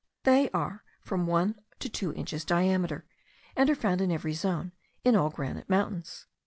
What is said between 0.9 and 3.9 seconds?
from one to two inches diameter; and are